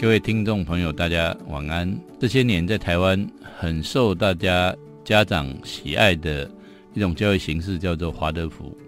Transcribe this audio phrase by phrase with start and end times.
[0.00, 1.92] 各位听众朋友，大家晚安。
[2.20, 3.28] 这些年在台湾
[3.58, 4.72] 很受大家
[5.04, 6.48] 家长喜爱的
[6.94, 8.78] 一种教育形式，叫做华德福。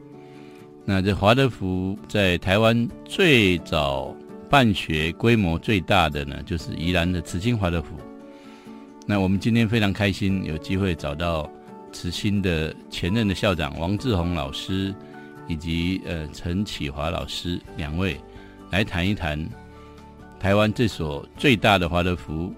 [0.85, 4.15] 那这华德福在台湾最早
[4.49, 7.97] 办学规模最大的呢，就是宜兰的慈心华德福。
[9.05, 11.51] 那我们今天非常开心，有机会找到
[11.91, 14.95] 慈心的前任的校长王志宏老师，
[15.49, 18.17] 以及呃陈启华老师两位
[18.71, 19.45] 来谈一谈。
[20.41, 22.51] 台湾这所最大的华德福，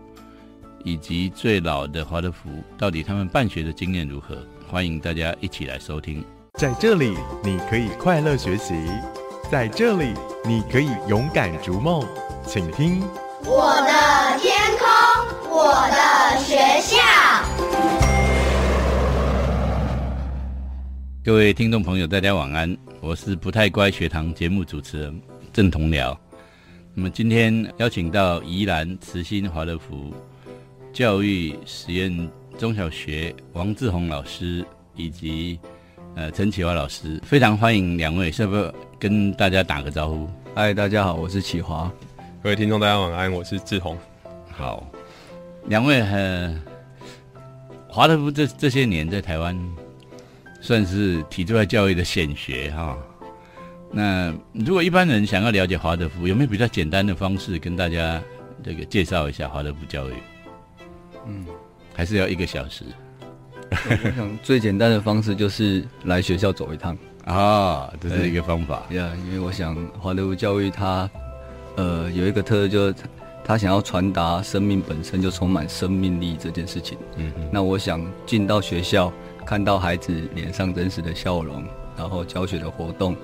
[0.84, 4.38] 以及最老的华德福，到底他们办学的经验如何？
[4.70, 6.24] 欢迎大家一起来收听。
[6.60, 8.72] 在这里，你可以快乐学习；
[9.50, 10.14] 在这里，
[10.44, 12.06] 你可以勇敢逐梦。
[12.46, 13.02] 请听
[13.44, 14.86] 我的天空，
[15.50, 16.96] 我的学校。
[21.24, 25.20] 各位听众朋友，大家晚安，我是不太乖学堂节目主持人
[25.52, 26.16] 郑同僚。
[26.94, 30.12] 那么今天邀请到宜兰慈心华德福
[30.92, 34.62] 教育实验中小学王志宏老师
[34.94, 35.58] 以及
[36.14, 40.28] 呃陈启华老师，非常欢迎两位，是不是跟大家打个招呼？
[40.54, 41.90] 嗨，大家好，我是启华。
[42.42, 43.96] 各位听众，大家晚安，我是志宏。
[44.50, 44.86] 好，
[45.68, 46.60] 两位呃，
[47.88, 49.58] 华德福这这些年在台湾
[50.60, 52.98] 算是体制外教育的显学哈。
[53.92, 58.20] 那如果一般人想要了解华德福，有没有比较简单的方式跟大家
[58.64, 60.14] 这个介绍一下华德福教育？
[61.26, 61.44] 嗯，
[61.94, 62.84] 还是要一个小时？
[63.70, 68.82] 我想最简单的方式就是来学校走一趟啊，这是一个方法。
[68.90, 71.08] 呀，因为我想华德福教育它
[71.76, 72.94] 呃有一个特色，就是
[73.44, 76.96] 他想要传达生命本身就充满生命力这件事情。
[77.16, 79.12] 嗯，那我想进到学校，
[79.44, 81.64] 看到孩子脸上真实的笑容，
[81.96, 83.16] 然后教学的活动。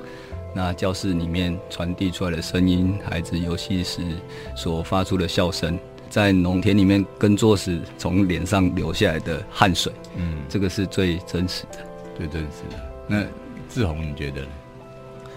[0.55, 4.03] 那教室里面传递出来的声音，孩子游戏时
[4.57, 5.79] 所发出的笑声，
[6.11, 11.79] 在农田里面耕作时从脸上流下来的汗水，嗯，这个是最真实的，
[12.17, 12.93] 最真实的。
[13.07, 13.25] 那
[13.69, 14.49] 志宏，你觉得呢？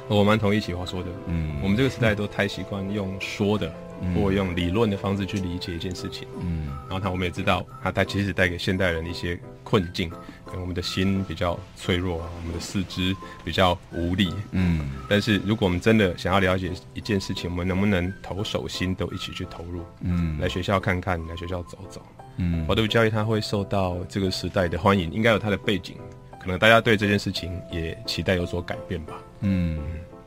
[0.08, 3.72] 我蛮同意启华说的，嗯，我们这个时代都太习惯用说的。
[4.16, 9.40] 或用理论的方式去理解一件事情，嗯，然后他我们也知道，他他其实带给现代人一些
[9.72, 10.10] 困境，
[10.46, 13.16] 可能我们的心比较脆弱啊，我们的四肢
[13.46, 22.06] 比较无力，嗯，但是如果我们真的想要了解一件事情，我们能不能投手心都一起去投入，嗯，来学校看看，来学校走走，
[22.36, 25.96] 嗯，华德福教育它会受到这个时代的欢迎，应该有它的背景，
[26.42, 29.80] 可能大家对这件事情也期待有所改变吧，嗯，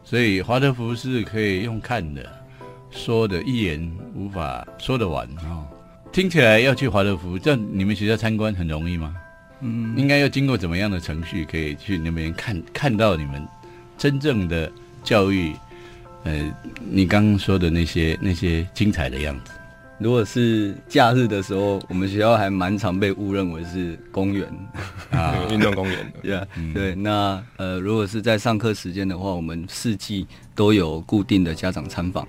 [0.02, 2.44] 所以华德福是可以用看的。
[2.96, 5.66] 说的一言无法说得完啊！
[6.12, 9.16] 听起来要去华德福，在你们学校参观很容易吗？
[9.60, 13.46] 嗯，应该要经过怎么样的程序可以去那边看看到你们
[13.96, 14.70] 真正的
[15.02, 15.52] 教育？
[16.24, 16.50] 呃，
[16.90, 19.52] 你刚刚说的那些那些精彩的样子。
[19.98, 24.46] 如果是假日的时候，我们学校还蛮常被误认为是公园
[25.10, 26.12] 啊， 运动公园。
[26.20, 26.40] 对
[26.72, 32.26] 对，那呃，如果是在上课时间的话，我们四季都有固定的家长参访。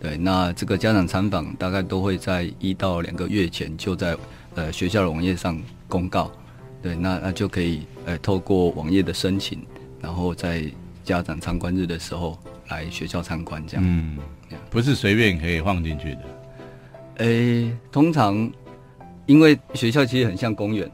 [0.00, 4.16] 对，那这个家长参访大概都会在一到两个月前就在
[4.54, 6.32] 呃学校的网页上公告。
[6.82, 9.64] 对，那那就可以呃透过网页的申请，
[10.00, 10.64] 然后在
[11.04, 12.36] 家长参观日的时候
[12.68, 13.84] 来学校参观这样。
[13.86, 14.18] 嗯，
[14.68, 16.20] 不是随便可以放进去的。
[17.18, 18.50] 诶，通常
[19.26, 20.90] 因为学校其实很像公园，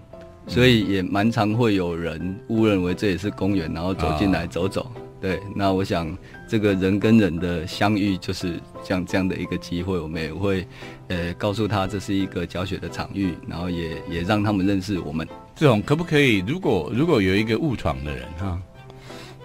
[0.46, 4.90] 所以也蛮常会有人误认为这也是公园，然后走进来走走。
[5.20, 6.06] 对，那我想
[6.48, 10.66] 这个人跟人的相遇就是像这样的一个机会，我们也会
[11.08, 15.28] 呃告诉他这是一个教学的场域，然后也也让他们认识我们。
[15.54, 16.38] 这种可不可以？
[16.46, 18.58] 如果如果有一个误闯的人哈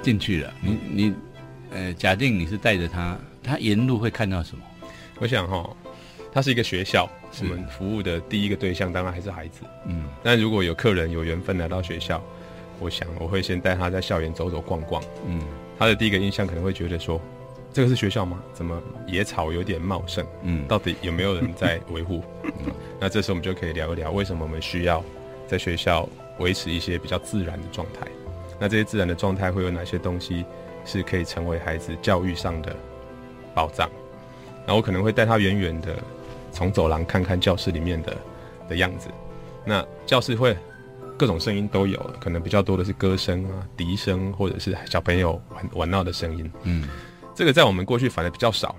[0.02, 1.14] 进去了，你你
[1.72, 4.64] 呃假定你是带着他，他沿路会看到什么？
[5.20, 5.70] 我想哈，
[6.32, 7.10] 他是一个学校，
[7.42, 9.64] 我们服务的第一个对象当然还是孩子。
[9.88, 12.24] 嗯，但如果有客人有缘分来到学校，
[12.80, 15.04] 我想我会先带他在校园走走逛逛。
[15.28, 15.42] 嗯。
[15.78, 17.20] 他的第一个印象可能会觉得说，
[17.74, 18.42] 这个是学校吗？
[18.54, 20.26] 怎么野草有点茂盛？
[20.44, 22.24] 嗯，到底有没有人在维护？
[22.44, 25.04] 嗯， 那这时候我们就可以聊一聊，为什么我们需要
[25.48, 26.08] 在学校
[26.40, 28.08] 维持一些比较自然的状态？
[28.60, 30.46] 那这些自然的状态会有哪些东西
[30.86, 32.76] 是可以成为孩子教育上的
[33.54, 33.90] 保障？
[34.66, 35.98] 那我可能会带他远远的
[36.52, 38.16] 从走廊看看教室里面的
[38.70, 39.10] 的样子。
[39.66, 40.56] 那教室会。
[41.24, 46.52] 各种声音都有，可能比较多的是歌声啊、笛声，或者是小朋友玩玩闹的声音。
[46.64, 46.86] 嗯，
[47.34, 48.76] 这个在我们过去反而比较少。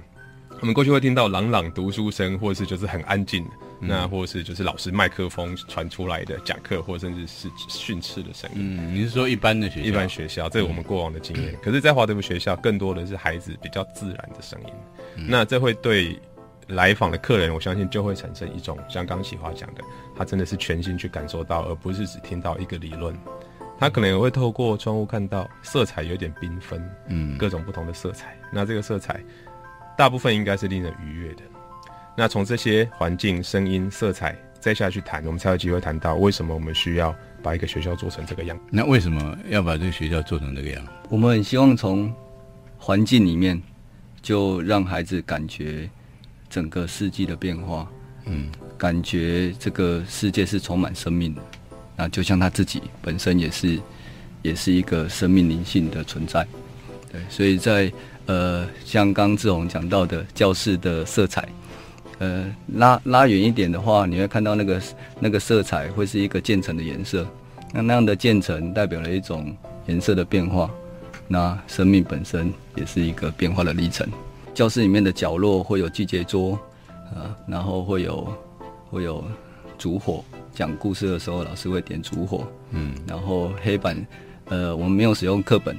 [0.61, 3.47] 我们过去会听到朗朗读书声，或者是就是很安静，
[3.81, 8.57] 那或者是就是老师麦克风传出来的讲课，或甚至是训斥的声音。
[8.59, 9.87] 嗯，你是说一般的学校？
[9.87, 11.57] 一般学校，这是我们过往的经验。
[11.63, 15.27] 可是，在华德福学校，更多的是孩子比较自然的声音。
[15.27, 16.21] 那这会对
[16.69, 19.83] 来访的客人，我相信就会产生一种像刚启华讲的，
[20.17, 23.17] 他真的是全心去感受到，而不是只听到一个理论。
[23.79, 28.37] 他可能也会透过窗户看到色彩有点缤纷，嗯，各种不同的色彩。
[28.53, 29.21] 那这个色彩
[29.99, 31.43] 大部分应该是令人愉悦的。
[32.17, 37.13] 那从这些环境、声音、色彩再下去谈，我们才有机会谈到为什么我们需要
[37.43, 38.57] 把一个学校做成这个样。
[38.71, 40.87] 那为什么要把这个学校做成这个样？
[41.09, 42.15] 我们很希望从
[42.79, 43.61] 环境里面
[44.23, 45.91] 就让孩子感觉
[46.49, 47.91] 整个世纪的变化，
[48.27, 51.43] 嗯，感觉这个世界是充满生命的。
[51.97, 53.79] 那就像他自己本身也是，
[54.43, 56.47] 也是一个生命灵性的存在，
[57.13, 57.93] 对，所以在
[58.27, 61.49] 呃，像刚志宏讲到的教室的色彩，
[62.19, 64.83] 呃，拉拉远一点的话，你会看到那个
[65.21, 67.25] 那个色彩会是一个渐层的颜色，
[67.73, 69.57] 那那样的渐层代表了一种
[69.87, 70.69] 颜色的变化，
[71.29, 74.09] 那生命本身也是一个变化的历程。
[74.53, 76.59] 教室里面的角落会有季节桌，
[77.15, 78.29] 啊，然后会有
[78.91, 79.25] 会有
[79.79, 80.25] 烛火。
[80.53, 84.07] 讲故事的时候，老师会点烛火，嗯，然后黑板，
[84.45, 85.77] 呃，我们没有使用课本，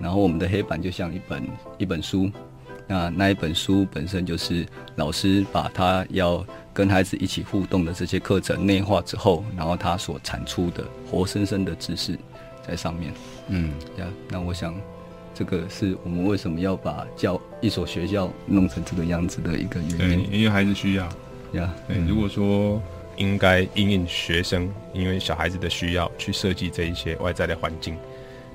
[0.00, 1.42] 然后我们的黑板就像一本
[1.78, 2.30] 一本书，
[2.86, 6.44] 那那一本书本身就是老师把他要
[6.74, 12.18] 跟孩子一起互动的这些课程内化之后，然后他所产出的活生生的知识
[12.62, 13.10] 在上面，
[13.48, 14.74] 嗯，呀，那我想
[15.38, 21.04] 这个是我们为什么要把教一所学校弄成这个样子的一个原因，因为孩子需要，
[21.52, 22.82] 呀，对，如果说。
[23.18, 27.96] 应该因应学生，因为小孩子的需要去设计这一些外在的环境，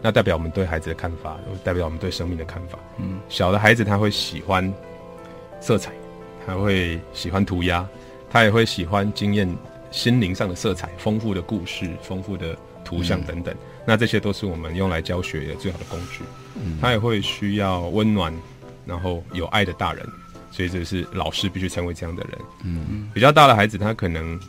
[0.02, 2.80] 那代表我们对孩子的看法，代表我们对生命的看法。
[2.98, 4.74] 嗯，小的孩子他会喜欢
[5.60, 5.92] 色彩，
[6.48, 7.86] 他会喜欢涂鸦，
[8.30, 9.54] 他也会喜欢经验
[9.92, 12.56] 心灵上的色彩，丰富的故事、丰富的
[12.86, 13.54] 图像等等。
[13.86, 16.24] 那这些都是我们用来教学的最好的工具。
[16.56, 18.34] 嗯，他也会需要温暖，
[18.86, 20.06] 然后有爱的大人。
[20.52, 22.40] 所以这是老师必须成为这样的人。
[22.64, 24.40] 嗯，比较大的孩子，他可能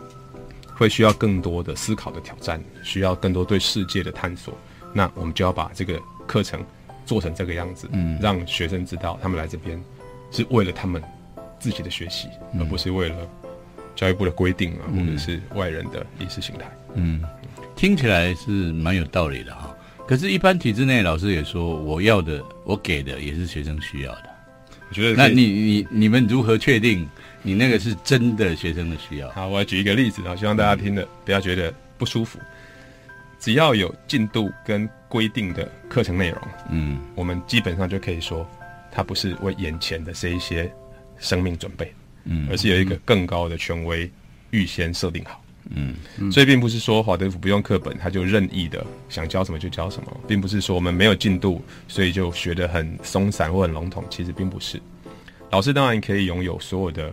[0.74, 4.54] 会需要更多的思考的挑战，需要更多对世界的探索。
[4.92, 6.62] 那我们就要把这个课程
[7.06, 9.82] 做成这个样子，嗯，让学生知道他们来这边
[10.30, 11.02] 是为了他们
[11.58, 12.28] 自己的学习，
[12.58, 13.16] 而不是为了
[13.96, 16.70] 教育部的规定啊，或者是外人的意识形态。
[16.92, 17.24] 嗯，
[17.76, 19.74] 听起来是蛮有道理的哈。
[20.06, 24.24] 可是，一般体制内老师也说，我要的，我给的也是学生需要的。
[24.90, 27.08] 我觉得，那你你你们如何确定
[27.42, 29.30] 你那个是真的学生的需要？
[29.30, 32.38] 好，我来举一个例子啊，希望大家听的不要觉得不舒服。
[33.40, 36.38] 只要有进度跟规定的课程内容，
[36.70, 38.48] 嗯，我们基本上就可以说，
[38.90, 40.70] 它不是为眼前的这一些
[41.18, 41.92] 生命准备，
[42.24, 44.10] 嗯，而是有一个更高的权威
[44.50, 45.43] 预先设定好。
[45.70, 54.04] 嗯，所以并不是说华德福不用课本，他就任意的想教什么就教什么，并不是说我们没有进度，所以就学得很松散或很笼统。
[54.10, 54.80] 其实并不是，
[55.50, 57.10] 老师当然可以拥有所有的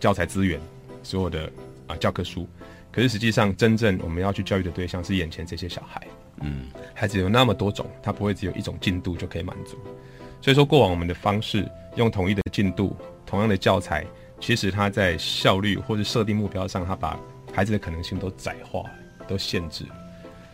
[0.00, 0.60] 教材资源，
[1.02, 1.50] 所有的
[1.86, 2.48] 啊教科书，
[2.90, 6.04] 可是实际上真正我们要去教育的对象是眼前这些小孩。
[6.40, 9.76] 嗯，孩子有那么多种，他不会只有一种进度就可以满足。
[10.40, 14.04] 所以说，过往我们的方式用统一的进度、同样的教材，
[14.40, 17.16] 其实他在效率或者设定目标上，他把
[17.52, 18.90] 孩子的可能性都窄化了，
[19.28, 19.90] 都限制了。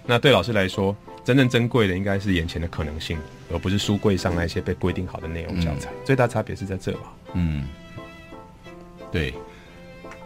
[0.05, 3.19] 那对老师来说，真正珍贵的应该是眼前的可能性，
[3.53, 5.91] 而不是书柜上那些被规定好的内容教材。
[6.05, 7.13] 最大差别是在这吧？
[7.35, 7.69] 嗯，
[9.13, 9.33] 对。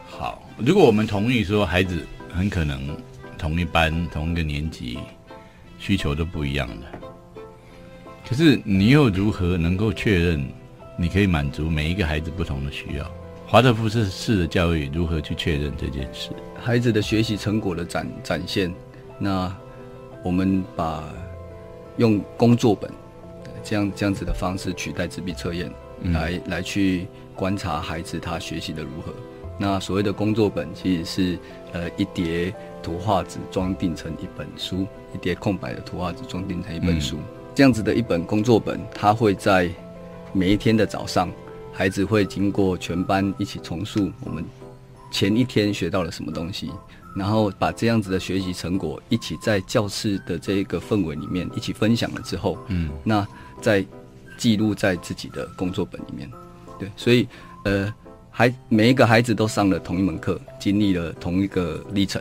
[0.07, 2.97] 好，如果我们同意说孩子很可能
[3.37, 4.99] 同一班、同一个年级
[5.79, 6.87] 需求都不一样的，
[8.29, 10.47] 可是你又如何能够确认
[10.97, 13.11] 你可以满足每一个孩子不同的需要？
[13.49, 16.31] 华德福是式的教育如何去确认这件事？
[16.64, 18.73] 孩子的学习成果的展展现，
[19.19, 19.52] 那
[20.23, 21.02] 我们把
[21.97, 22.88] 用工作本
[23.64, 25.69] 这样这样子的方式取代纸笔测验，
[26.12, 29.12] 来来去观察孩子他学习的如何。
[29.59, 31.38] 那所谓的工作本其实是
[31.73, 37.19] 呃一叠图画纸装订成一本书，一叠空白的图画纸装订成一本书，
[37.57, 39.69] 这样子的一本工作本，它会在
[40.33, 41.28] 每一天的早上。
[41.75, 44.45] 孩子会经过全班一起重塑我们
[45.12, 46.73] 前一天学到了什么东西，
[47.14, 53.25] 然后把这样子的学习成果一起在教室的这一个氛围里面一起分享了之后，嗯，那
[53.61, 53.87] 再
[54.37, 56.28] 记录在自己的工作本里面。
[56.78, 57.28] 对，所以
[57.64, 57.95] 呃，
[58.31, 62.21] 孩每一个孩子都上了同一门课，经历了同一个历程。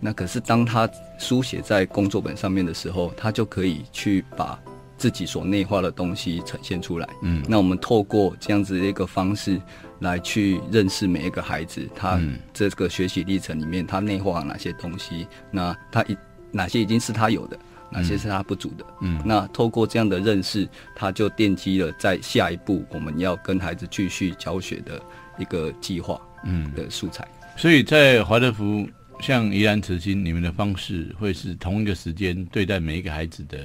[0.00, 4.58] 那可是当他书写在工作本上面的时候，他就可以去把。
[4.98, 9.60] 自己所内化的东西呈现出来，嗯，那我们透过这样子的一个方式
[10.02, 12.20] 来去认识每一个孩子，他
[12.52, 16.16] 这个学习历程里面他内化了哪些东西，那他一
[16.50, 17.58] 哪些已经是他有的，
[17.90, 18.84] 哪些是他不足的。
[19.00, 25.00] 嗯，那透过这样的认识，他就奠基了在下一步我们要跟孩子继续教学的
[25.38, 27.26] 一个计划，嗯的素材。
[27.56, 28.86] 所以在华德福，
[29.20, 33.58] 像怡然慈心，你们的方式会是同一个时间对待每一个孩子的，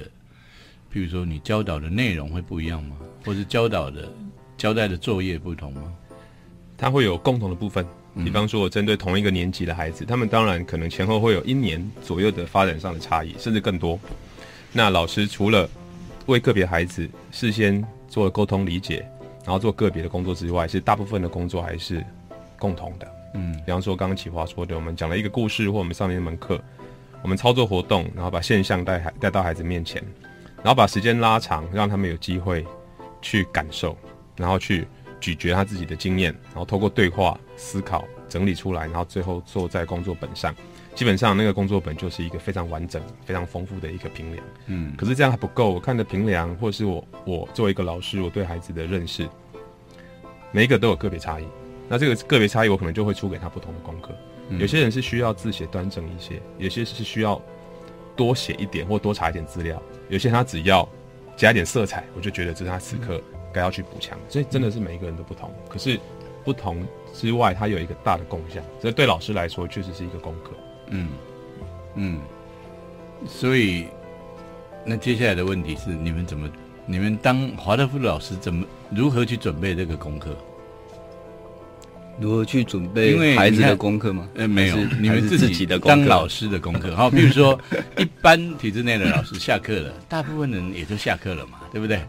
[0.92, 2.96] 譬如说你教导的内容会不一样吗？
[3.24, 4.08] 或是教导的
[4.56, 5.92] 交代的作业不同吗？
[6.78, 7.84] 它会有共同的部分。
[8.24, 13.96] 比方说，我针对同一个年级的孩子，他们当然可能前后会有一年左右的发展上的差异，甚至更多。
[14.72, 15.68] 那老师除了
[16.26, 19.08] 为个别孩子事先做沟通理解，
[19.44, 22.04] 然后做个别的工作之外，其实大部分的工作还是
[22.58, 23.08] 共同的。
[23.34, 26.60] 嗯，比方说刚刚启华说的，我们讲了一个故事，或我们上了一门课，
[27.22, 30.02] 我们操作活动，然后把现象带孩带到孩子面前，
[30.56, 32.66] 然后把时间拉长，让他们有机会
[33.22, 33.96] 去感受，
[34.36, 34.88] 然后去。
[35.20, 40.54] 咀嚼他自己的经验，然后透过对话思考整理出来，然后最后做在工作本上。
[40.94, 44.44] 基本上那个工作本就是一个非常完整、非常丰富的一个评量。
[44.66, 45.70] 嗯，可是这样还不够。
[45.70, 49.28] 我看的评量，或者是我我作为一个老师，我对孩子的认识，
[50.50, 51.46] 每一个都有个别差异。
[51.88, 54.10] 那这个个别差异，我可能就会出给他不同的功课。
[54.58, 57.40] 有些人是需要字写端正一些，有些是需要
[58.16, 60.88] 多写一点或多查一点资料，有些他只要
[61.36, 63.22] 加一点色彩，我就觉得这是他此刻。
[63.52, 65.52] 该要去补强，所以真的是每一个人都不同。
[65.68, 65.98] 可是
[66.44, 70.50] 不同之外，它有一个大的共享，所以对老师来说确实是一个功课。
[70.88, 71.08] 嗯
[71.94, 72.20] 嗯，
[73.26, 73.86] 所以
[74.84, 76.48] 那接下来的问题是，你们怎么？
[76.86, 80.34] 你们当华德福的老师怎么如何去准备这个功课？
[82.20, 84.28] 如何去准备孩子的功课吗？
[84.34, 86.96] 呃，没有，你们自己的当老师的功课。
[86.96, 87.56] 好，比如说
[87.98, 92.00] 一般体制内的老师下课了，大部分人也就下课了嘛，对不对？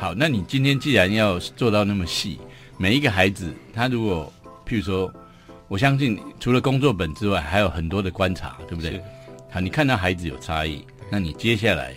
[0.00, 2.40] 好，那你今天既然要做到那么细，
[2.78, 4.32] 每一个孩子他如果，
[4.66, 5.12] 譬如说，
[5.68, 8.98] 我相信除了工作本之外，还有很多的观察，对不对？
[9.50, 11.94] 好，你看到孩子有差异，那你接下来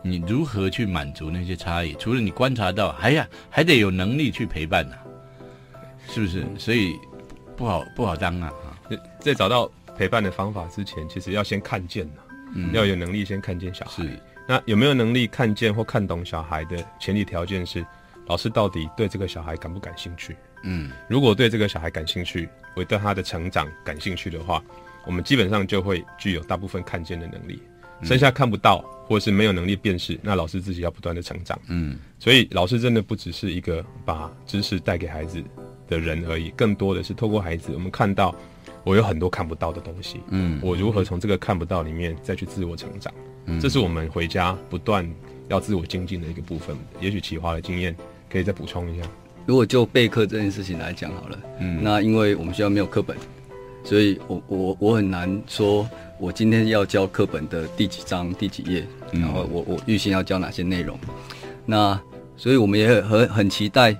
[0.00, 1.92] 你如何去满足那些差异？
[1.94, 4.94] 除了你观察到，哎呀，还得有能力去陪伴呐，
[6.08, 6.46] 是不是？
[6.56, 6.94] 所以
[7.56, 8.52] 不好不好当啊！
[9.18, 12.06] 在找到陪伴的方法之前，其实要先看见
[12.54, 14.04] 呐，要有能力先看见小孩。
[14.50, 17.86] 那有没有能力看见或看懂小孩的前提条件是，
[18.26, 20.36] 老师到底对这个小孩感不感兴趣？
[20.64, 24.60] 嗯，如果对这个小孩感兴趣，我对他的成长感兴趣的话，
[25.06, 27.62] 我们基本上就会具有大部分看见的能力。
[28.02, 31.56] 剩下看不到或者是没有能力辨识，那老师自己要不断的成长。
[31.68, 35.40] 嗯，所以老师真的不只是一个把知识带给孩子
[35.86, 38.34] 的人而已，更多的是透过孩子，我们看到
[38.82, 40.20] 我有很多看不到的东西。
[40.30, 43.14] 嗯，我如何从这个看不到里面再去自我成长？
[43.60, 45.08] 这是我们回家不断
[45.48, 46.76] 要自我精进的一个部分。
[47.00, 47.96] 也许奇华的经验
[48.30, 49.06] 可以再补充一下。
[49.46, 53.16] 如果就备课这件事情来讲好了，嗯，那因为我们学校没有课本，
[53.82, 55.88] 所以我我我很难说，
[56.20, 60.96] 我今天要教课本的第几章第几页，然后我我预先要教哪些内容。
[61.66, 62.00] 那
[62.36, 63.96] 所以我们也很很期待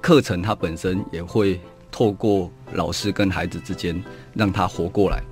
[0.00, 5.22] 课程它本身也会透过老师跟孩子之间让他活过来。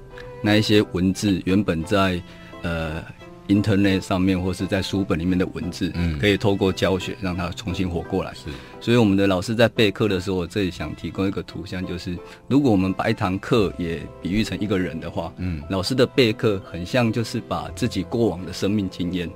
[0.43, 2.21] 那一些文字原本在
[2.63, 3.03] 呃。
[3.49, 8.33] Internet 上面或是在书本里面的文字，嗯，可以透过教学让它重新活过来。
[8.35, 8.51] 是，
[8.81, 12.17] 所以我们的老师在备课的时候，我这里想提供一个图像，就是
[12.49, 19.31] 如果我们把一堂课也比喻成一个人的话，嗯，老师的备课很像就是把自己过往的生命经验，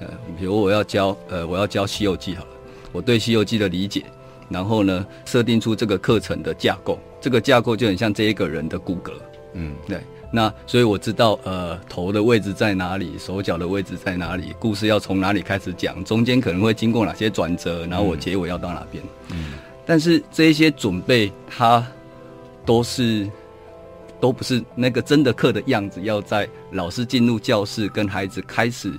[0.00, 2.50] 呃，比如我要教，呃，我要教《西游记》好了，
[2.92, 4.04] 我对《西游记》的理解，
[4.48, 9.12] 然后呢，设定出这个课程的架构，这个架构就很像这一个人的骨骼，
[9.54, 10.00] 嗯，对。
[10.30, 19.02] 那所以我知道，呃，头的位置在哪里，手脚的位置在哪里，故事要从哪里开始讲，中间可能会经过哪些转折，然后我结尾要到哪边。
[19.30, 19.54] 嗯，
[19.86, 21.82] 但是这一些准备，它
[22.66, 23.26] 都是
[24.20, 28.92] 都不是那个真的课的样子，要在老师进入教室跟孩子开始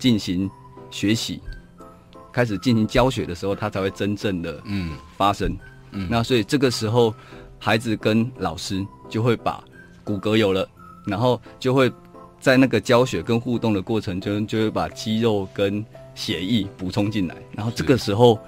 [0.00, 0.50] 进行
[0.90, 1.40] 学习、
[2.32, 5.56] 开始进行教学的时候，它才会真正的嗯发生。
[5.92, 7.14] 嗯，那所以这个时候，
[7.60, 9.62] 孩子跟老师就会把。
[10.04, 10.68] 骨骼有了，
[11.06, 11.90] 然后就会
[12.40, 18.38] 在那个教学跟互动的过程中，就会把肌肉跟血液补充进来，然后这个时候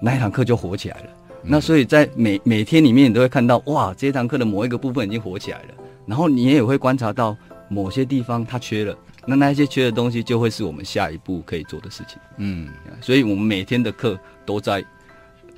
[0.00, 1.04] 那一堂课就火起来了。
[1.42, 5.68] 那所以在每每天里面，你都会看到哇，这堂课的某一个部分已经火起来了，
[6.06, 7.36] 然后你也会观察到
[7.68, 12.18] 某些地方它缺了，那那一些缺的东西就会是我们下一步可以做的事情。
[12.36, 12.68] 嗯，
[13.00, 14.84] 所以我们每天的课都在。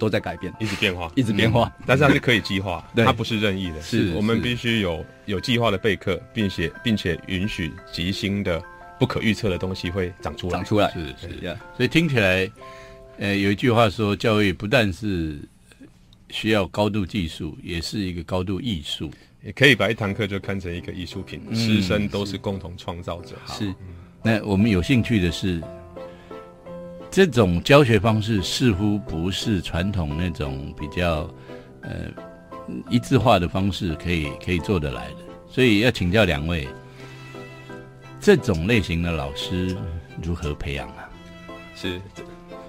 [0.02, 3.80] 都在改变，一直变化，一直变化，但是它是可以计划， 它不是任意的。
[3.80, 8.60] 是我们必须有有计划的备课，并且并且允许即兴的、
[8.98, 10.54] 不可预测的东西会长出来。
[10.54, 10.90] 长出来。
[10.90, 11.56] 是是。
[11.76, 12.50] 所以听起来，
[13.18, 15.38] 呃，有一句话说，教育不但是
[16.30, 19.08] 需要高度技术，也是一个高度艺术。
[19.44, 23.36] 也可以把一堂课就看成一个艺术品，师生都是共同创造者。
[23.46, 23.72] 是，
[24.20, 25.62] 那我们有兴趣的是，
[27.12, 31.28] 这种教学方式似乎不是传统那种比较
[31.82, 31.90] 呃
[32.88, 35.16] 一致化的方式可以可以做得来的，
[35.46, 36.66] 所以要请教两位，
[38.18, 39.76] 这种类型的老师
[40.22, 41.10] 如何培养啊？
[41.76, 42.00] 是，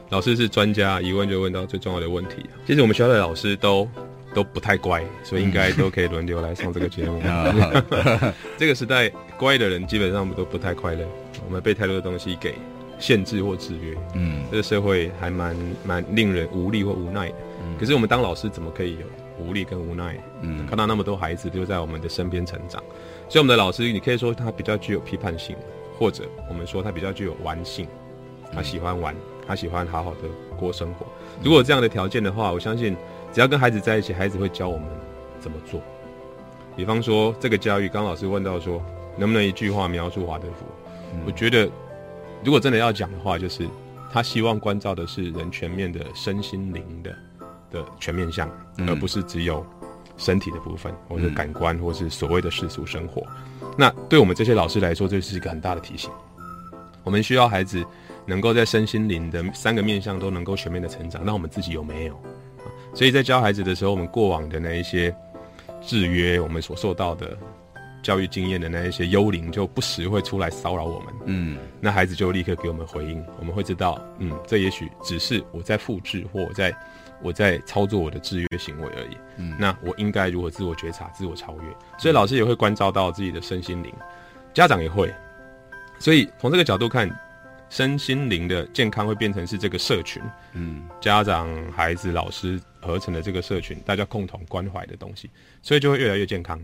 [0.10, 2.46] 老师是专家，一问就问到最重要的问题。
[2.68, 3.88] 其实我们学校的老师都
[4.34, 7.22] 都不太乖，所以应该都可以轮流来上这个节目。
[8.60, 11.08] 这个时代，乖的人基本上都不太快乐。
[11.46, 12.56] 我们被太多的东西给
[13.00, 17.36] 限制或制约，嗯，这个社会还蛮蛮令人无力或无奈的。
[17.80, 19.06] 可是我们当老师怎么可以有
[19.46, 20.18] 无力跟无奈？
[20.42, 22.82] 嗯，看到那么多孩子就在我们的身边成长，
[23.28, 25.56] 所以我们的老师，你可以说他比较具有批判性，
[25.98, 27.88] 或者我们说他比较具有玩性。
[28.54, 29.16] 他喜欢玩，
[29.48, 30.20] 他喜欢好好的
[30.60, 31.08] 过生活。
[31.44, 32.96] 如果这样的条件的话，我相信
[33.32, 34.86] 只要跟孩子在一起，孩子会教我们
[35.40, 35.82] 怎么做。
[36.76, 38.80] 比方说，这个教育，刚老师问到说，
[39.18, 40.66] 能不能一句话描述华德福？
[41.26, 41.68] 我觉得，
[42.44, 43.68] 如果真的要讲的话，就是
[44.12, 47.16] 他希望关照的是人全面的身心灵的
[47.72, 48.50] 的全面相，
[48.88, 49.66] 而不是只有
[50.18, 53.26] 身体的部分，或者感官，或是所谓的世俗生活。
[53.78, 56.10] 那对我们这些老师来说，这是一个很大的提醒。
[57.04, 57.84] 我们需要孩子。
[58.26, 62.18] 能够在身心灵的三个面向都能够全面的成长，那我们自己有没有？
[62.94, 65.14] 所以在教孩子的时候，我们过往的那一些
[65.82, 67.38] 制约，我们所受到的
[68.04, 71.14] 教育经验的那一些幽灵，就不时会出来骚扰我们。
[71.26, 76.76] 嗯，那孩子就立刻给我们回应，我们会知道，嗯，这也许只是我在复制或我在
[77.22, 79.18] 我在操作我的制约行为而已。
[79.38, 81.76] 嗯，那我应该如何自我觉察、自我超越？
[81.98, 83.92] 所以老师也会关照到自己的身心灵，
[84.54, 85.12] 家长也会。
[85.98, 87.10] 所以从这个角度看。
[87.70, 95.28] 身心灵的健康会变成是这个社群，嗯，家长、孩子、老师合成的这个社群，大家共同关怀的东西，
[95.64, 96.62] 所以就会越来越健康。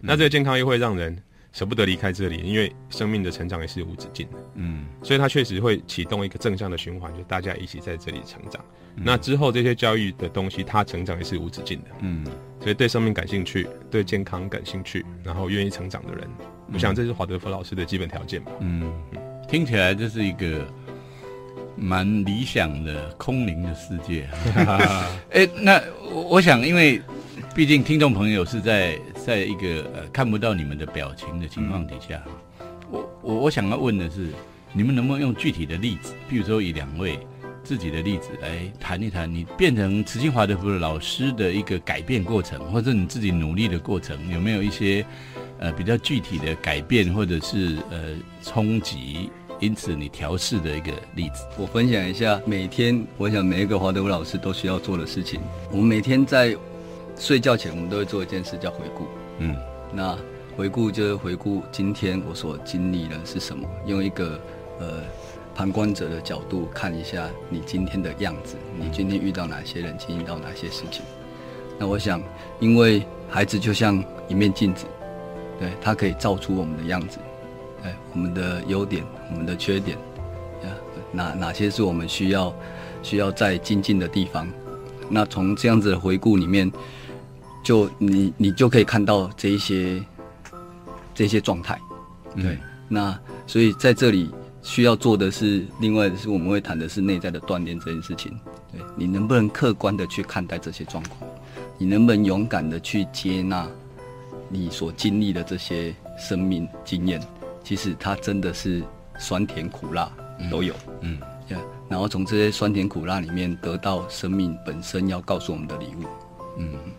[0.00, 1.16] 那这个健康又会让人
[1.52, 8.62] 舍不得离开这里，因为生命的成长也是无止境的，嗯，所以它确实会启动一个正向的循环，就大家一起在这里成长。
[8.94, 12.24] 那之后这些教育的东西，它成长也是无止境的，嗯，
[12.60, 16.28] 所以对生命感兴趣、对健康感兴趣，然后愿意成长的人，
[16.72, 18.92] 我想这是华德福老师的基本条件吧，嗯。
[19.48, 20.66] 听起来这是一个
[21.76, 24.28] 蛮理想的空灵的世界。
[25.30, 25.80] 哎，那
[26.12, 27.00] 我想，因为
[27.54, 32.22] 毕竟听众朋友是在在一个呃看不到你们的表情的情况底下，
[32.90, 34.32] 我我我想要问的是，
[34.72, 37.18] 你们能不能用具体的例子，比如说以两位
[37.62, 45.04] 自己的例子来谈一谈，你变成慈心华德福的老师的一个改变过程，或者你自己努力的过程，有没有一些？
[45.58, 52.38] 呃，比较具体的改变或者是呃冲击，因此你调试的一个例子，我分享一下。
[52.44, 55.40] 每天，我想每一个华德福老师都需要做的事情。
[55.70, 56.54] 我们每天在
[57.18, 59.06] 睡觉前，我们都会做一件事，叫回顾。
[59.38, 59.56] 嗯，
[59.92, 60.16] 那
[60.56, 64.38] 回顾就是回顾今天我所经历的是什么，用一个
[64.78, 65.02] 呃
[65.54, 71.02] 旁观者的角度看一下你今天的样子，你今天遇到哪些人，经历到哪些事情。
[71.78, 72.22] 那我想，
[72.60, 74.84] 因为孩子就像一面镜子。
[75.58, 77.18] 对，它可以照出我们的样子，
[77.82, 79.96] 对，我们的优点，我们的缺点，
[81.12, 82.54] 哪哪些是我们需要
[83.02, 84.46] 需要再精进的地方？
[85.08, 86.70] 那从这样子的回顾里面，
[87.66, 90.00] 就你你就可以看到这一些
[91.12, 91.76] 这些状态，
[92.36, 92.56] 对。
[92.88, 94.30] 那所以在这里
[94.62, 98.38] 需要做的是，另外的是我们会谈的是内在的锻炼这件事情。
[98.70, 101.28] 对你能不能客观的去看待这些状况？
[101.76, 103.66] 你能不能勇敢的去接纳？
[104.48, 107.20] 你所经历的这些生命经验，
[107.64, 108.80] 其实它真的是
[109.18, 110.08] 酸甜苦辣
[110.48, 111.18] 都有，嗯，
[111.88, 116.04] 然后从这些酸甜苦辣里面得到生命本身要告诉我们的礼物，
[116.58, 116.92] 嗯嗯，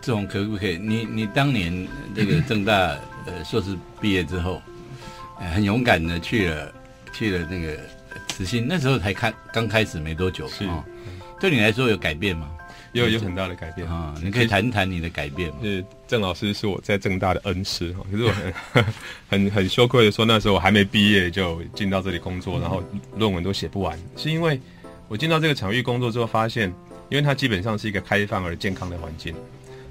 [0.00, 0.78] 这种可不可以？
[0.78, 2.74] 你你当年这个正大
[3.26, 4.62] 呃硕士毕业之后，
[5.54, 6.72] 很勇敢的去了
[7.12, 7.78] 去了那个
[8.28, 10.68] 慈心，那时候才开刚开始没多久，是，
[11.40, 12.50] 对你来说有改变吗？
[12.92, 14.12] 有有很大的改变啊！
[14.20, 15.58] 你可以谈谈你的改变吗？
[15.62, 18.84] 是郑老师是我在正大的恩师哈，可是我很
[19.30, 22.82] 很很羞愧的说，那时候我还没毕业就进到这里工作，然后
[23.16, 24.60] 论文都写不完，是因为
[25.06, 26.74] 我进到这个场域工作之后，发现，
[27.10, 29.36] 因为它基本上是一个开放而健康的环境，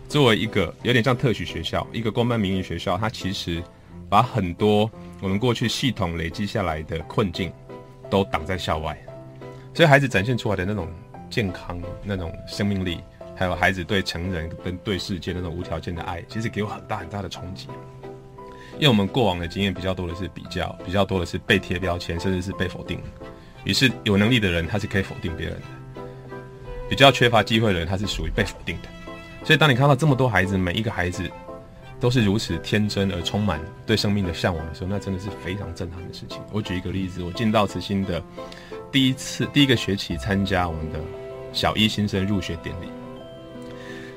[0.09, 3.63] 作为一个有点像特许学校，一个公办民营学校，它其实
[4.09, 4.91] 把很多
[5.21, 7.53] 我们过去系统累积下来的困境
[8.09, 9.01] 都挡在校外，
[9.73, 10.89] 所以孩子展现出来的那种。
[11.31, 12.97] 健康那种生命力，
[13.35, 17.67] 还有孩子对成人跟对世界那种无条件的爱，其实给我很大很大的冲击。
[18.79, 22.99] 因为我们过往的经验比较多的是比较，比较多的是被贴标签，甚至是被否定。
[23.63, 26.01] 于是有能力的人，他是可以否定别人的；
[26.89, 28.89] 比较缺乏机会的人，他是属于被否定的。
[29.43, 31.23] 所以当你看到这么多孩子，每一个孩子
[31.99, 36.39] 都是如此天真而充满对生命的向往的时候，那真的是非常震撼的事情。
[36.51, 38.21] 我举一个例子，我进到慈心的
[38.91, 40.99] 第一次第一个学期参加我们的
[41.51, 42.87] 小一新生入学典礼，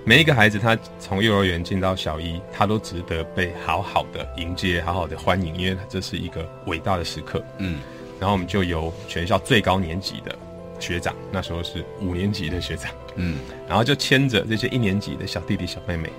[0.04, 7.42] 每一个孩子他从幼儿园进到小一，他都值得被好好的迎接、好好的欢迎，因为这是一个伟大的时刻。
[7.58, 7.80] 嗯，
[8.20, 10.36] 然后我们就由全校最高年级的
[10.82, 16.10] 学长，那时候是五年级的学长，嗯，然后就牵着这些一年级的小弟弟小妹妹。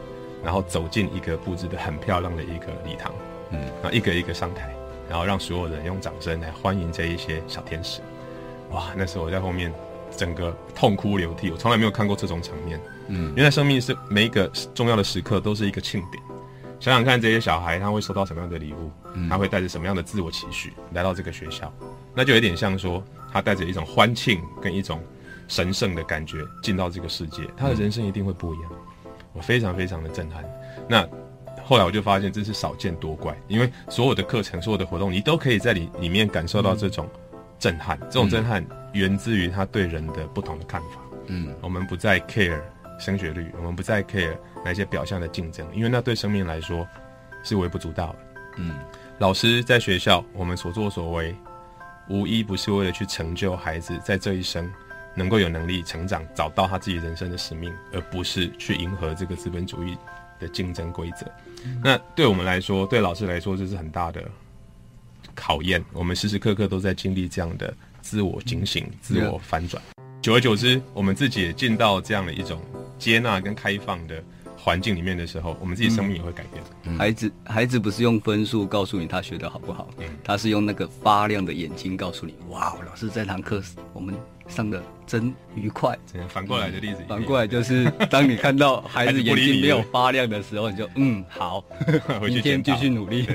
[0.43, 3.13] 然后走进一个布置的很漂亮的一个礼堂，
[3.51, 4.75] 嗯，然后一个一个上台，
[5.09, 8.01] 然后让所有人用掌声来欢迎这一些小天使。
[8.71, 9.73] 哇，那时候我在后面
[10.17, 12.77] 整个痛哭流涕，我从来没有看过这种场面。
[13.07, 14.45] 嗯，原来生命是每一个
[14.75, 16.21] 重要的时刻都是一个庆典。
[16.77, 18.91] 想想看，这些小孩他会收到什么样的礼物？
[19.29, 21.73] 他会带着什么样的自我期许来到这个学校？
[22.15, 25.01] 那就有点像说，他带着一种欢庆跟一种
[25.47, 28.71] 神圣的感觉进到这个世界，他的人生一定会不一样。
[29.33, 30.43] 我非常非常的震撼。
[30.87, 31.07] 那
[31.63, 37.09] 后来我就发现，这是少见多怪，因为所有的课程、所有的活动，你都可以在里里面感受到这种
[37.57, 37.97] 震撼。
[38.01, 40.99] 这种震撼源自于他对人的不同的看法。
[41.27, 42.61] 嗯，我们不再 care
[42.99, 46.85] 升学率，我们不再 care 那些表象的竞争，因为那对生命来说
[47.43, 48.15] 是微不足道的。
[48.57, 48.75] 嗯，
[49.19, 51.33] 老师在学校，我们所作所为，
[52.09, 54.69] 无一不是为了去成就孩子在这一生。
[55.15, 59.95] 能够有能力成长，找到他自己人生的使命，而不是去迎合这个资本主义
[60.39, 61.31] 的竞争规则。
[61.83, 64.27] 那对我们来说，对老师来说，这是很大的
[65.35, 65.85] 考验。
[65.93, 69.79] 我们时时刻刻都在经历这样的自我警醒、自我反转。
[70.19, 72.59] 久而久之，我们自己也进到这样的一种
[72.97, 74.15] 接纳跟开放的。
[74.63, 76.97] 环境里面的时候，我们自己生命也会改变。
[76.97, 79.89] 孩子，孩子不是用分数告诉你他学的好不好，
[80.23, 84.15] 他是用那个发亮的眼睛告诉你：哇，老师这堂课我们
[84.47, 85.99] 上的真愉快。
[86.29, 91.61] 反过来的例子，反过来就是当你看到孩子眼睛没有发亮的时候，你就嗯好，
[92.23, 93.27] 明天继续努力。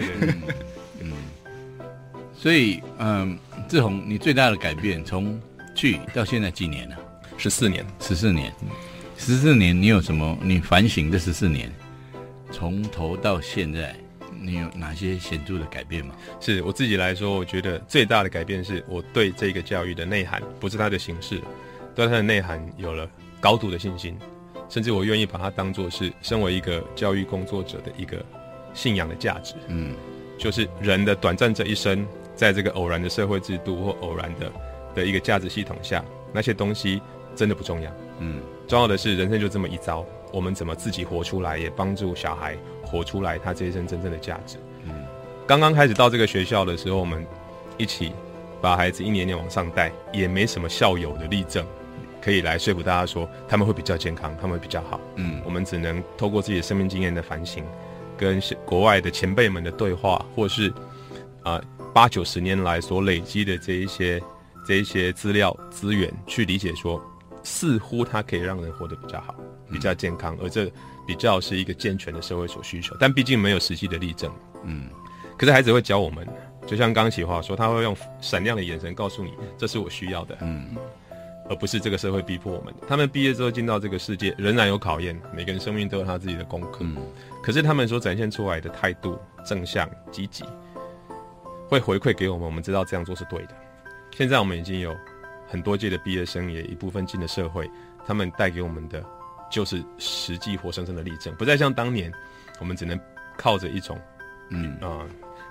[1.01, 1.13] 嗯，
[2.35, 3.39] 所以嗯，
[3.69, 5.39] 志宏，你最大的改变从
[5.75, 6.97] 去到现在几年了？
[7.37, 8.51] 十四年，十四年。
[9.19, 10.39] 十四年，你有什么？
[10.41, 11.71] 你反省这十四年，
[12.53, 13.95] 从头到现在，
[14.41, 16.15] 你有哪些显著的改变吗？
[16.41, 21.43] 是我自己来说，我觉得最大的改变是我对这个教育的内涵，不是它的形式，
[21.97, 24.17] 对它的内涵有了高度的信心，
[24.69, 28.25] 甚至我愿意把它当做是身为一个教育工作者的一个
[28.73, 29.55] 信仰的价值。
[29.67, 29.95] 嗯，
[30.39, 34.53] 就是人的短暂这一生，在这个偶然的社会制度或偶然的
[34.95, 36.03] 的一个价值系统下，
[36.33, 37.03] 那些东西
[37.35, 37.93] 真的不重要。
[38.21, 38.41] 嗯。
[38.69, 42.55] 重要的是，人生就这么一遭，我们怎么自己活出来，也帮助小孩
[42.85, 44.59] 活出来他这一生真正的价值。
[44.85, 45.07] 嗯，
[45.47, 47.27] 刚刚开始到这个学校的时候，我们
[47.79, 48.13] 一起
[48.61, 51.65] 把孩子一年年往上带，也没什么校友的例证
[52.21, 55.01] 可以来说服大家说他们会比较健康，他们会比较好。
[55.17, 57.65] 嗯，我们只能透过自己的生命经验的反省，
[58.19, 60.71] 跟国外的前辈们的对话，或是
[61.43, 61.59] 啊
[61.95, 64.23] 八九十年来所累积的这一些
[64.67, 67.03] 这一些资料资源，去理解说。
[67.49, 69.35] 似乎它可以让人活得比较好，
[69.73, 70.71] 比较健康，而这
[71.07, 74.31] 比较是一个健全的社会所需求，但毕竟没有实际的例证。
[74.65, 74.91] 嗯，
[75.39, 76.29] 可是孩子会教我们，
[76.67, 80.77] 就像刚启华说，他会用闪亮的眼神告诉你，这是我需要的，嗯，
[81.49, 82.75] 而不是这个社会逼迫我们。
[82.87, 86.81] 他们毕业之后进到这个世界，仍然有考验，每个人生命都有他自己的功课。
[86.83, 86.99] 嗯，
[87.43, 90.45] 可是他们所展现出来的态度正向积极，
[91.67, 93.55] 会回馈给我们，我们知道这样做是对的。
[94.11, 94.95] 现在我们已经有。
[95.49, 97.69] 很多届的毕业生也一部分进了社会，
[98.07, 99.03] 他们带给我们的
[99.51, 102.13] 就是实际活生生的例证，不再像当年
[102.61, 102.99] 我们只能
[103.37, 103.99] 靠着一种
[104.51, 105.07] 嗯啊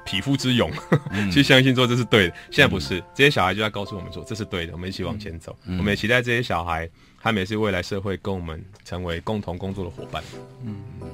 [0.05, 0.71] 匹夫之勇
[1.33, 2.33] 去相信说这是对的。
[2.51, 5.53] 现在不是，这些小孩就在告诉我们说这是对的，我们一起往前走。
[5.65, 10.23] 我们也期待这些小孩，他们也是未来社会跟我们成为共同工作的伙伴。
[10.63, 11.10] 嗯嗯，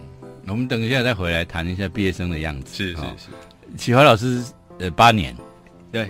[0.47, 2.75] 我们等一下再回来谈一下毕业生的样子。
[2.75, 4.43] 是是是，启华老师
[4.77, 5.35] 呃八年，
[5.91, 6.07] 对。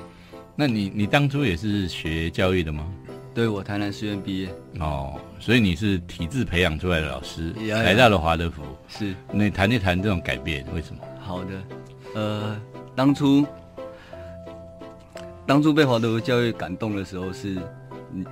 [0.55, 2.85] 那你你当初也是学教育的吗？
[3.33, 4.49] 对，我台南师院毕业。
[4.79, 8.61] 哦，所以你是体制培养出来的老师，来到了华德福。
[8.87, 11.01] 是，你谈一谈这种改变，为什么？
[11.19, 11.63] 好的，
[12.13, 12.61] 呃，
[12.95, 13.45] 当初
[15.47, 17.57] 当初被华德福教育感动的时候是，
[18.13, 18.23] 嗯。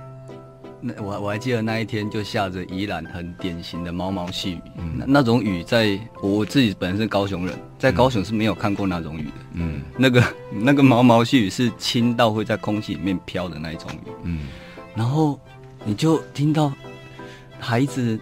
[0.84, 4.60] 那我我还记得那一天就下着宜兰很典型的毛毛细雨，
[4.96, 9.32] 那那种雨在我自己本身高雄人，在高雄是没有看过那种雨的。
[9.52, 14.10] 嗯，那个那个毛毛细雨是轻到会在空气里面飘的那一种雨。
[14.24, 14.48] 嗯，
[14.96, 15.38] 然后
[15.84, 16.72] 你就听到
[17.60, 18.18] 孩子，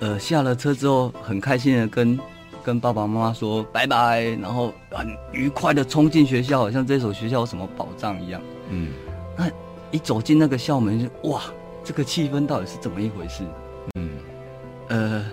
[0.00, 2.18] 呃，下了车之后很开心的跟
[2.64, 8.42] 跟爸爸妈妈说拜拜，然后很愉快的冲进学校，好像这所学校有什么宝藏一样。
[8.70, 8.88] 嗯，
[9.38, 9.48] 那
[9.92, 11.42] 一走进那个校门就哇！
[11.84, 13.42] 这个气氛到底是怎么一回事？
[13.94, 14.10] 嗯，
[14.88, 15.24] 呃，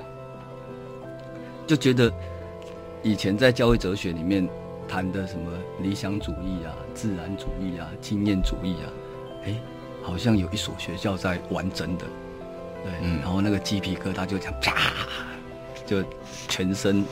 [1.68, 2.12] 就觉得
[3.04, 4.48] 以前在教育哲学里面
[4.88, 8.88] 谈的什么理想主义啊、自然主义啊、经验主义啊，
[9.46, 9.56] 哎，
[10.02, 12.06] 好像有一所学校在玩真的，
[12.84, 14.74] 对，然后那个鸡皮疙瘩就这样啪，
[15.86, 16.04] 就
[16.48, 17.06] 全身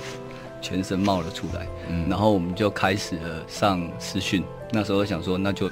[0.62, 1.68] 全身冒了出来，
[2.10, 4.44] 然后我们就开始了上师训。
[4.72, 5.70] 那时候想说，那就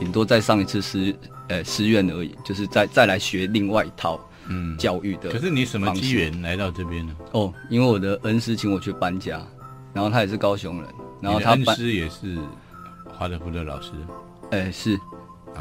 [0.00, 1.14] 顶多再上一次师
[1.48, 4.18] 呃师院而已，就是再再来学另外一套。
[4.52, 5.30] 嗯，教育的。
[5.30, 7.14] 可是你什么机缘来到这边呢？
[7.30, 9.40] 哦，因为我的恩师请我去搬家，
[9.92, 12.36] 然后他也是高雄人，然后他恩师也是
[13.16, 13.92] 华德福的老师。
[14.50, 14.98] 哎，是，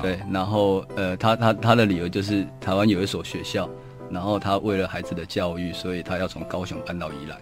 [0.02, 3.69] 对，然后呃，他他他的理由就是台湾有一所学校，
[4.10, 7.41] 然后他为了孩子的教育，所以他要从高雄搬到宜兰，然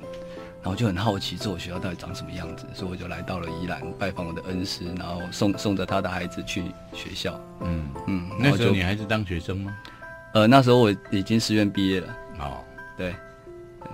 [0.67, 7.39] 后就很好奇这所学校到底长什么样子，所以我就来到了宜兰拜访我的恩师，然后送送着他的孩子去学校。
[7.61, 9.77] 嗯嗯，那时候你还是当学生吗？
[10.33, 12.07] 呃，那时候我已经师院毕业了。
[12.39, 12.63] 哦，
[12.97, 13.11] 对，
[13.81, 13.89] 对，